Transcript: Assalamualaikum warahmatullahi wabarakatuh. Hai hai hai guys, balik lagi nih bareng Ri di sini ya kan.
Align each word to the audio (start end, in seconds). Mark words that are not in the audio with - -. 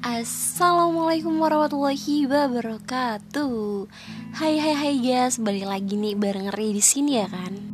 Assalamualaikum 0.00 1.36
warahmatullahi 1.44 2.24
wabarakatuh. 2.24 3.84
Hai 4.32 4.56
hai 4.56 4.72
hai 4.72 4.94
guys, 4.96 5.36
balik 5.36 5.68
lagi 5.68 5.92
nih 5.92 6.16
bareng 6.16 6.48
Ri 6.56 6.72
di 6.72 6.80
sini 6.80 7.20
ya 7.20 7.28
kan. 7.28 7.69